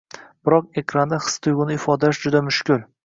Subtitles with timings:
[0.47, 2.83] Biroq ekranda his-tuygʻuni ifodalash juda mushkul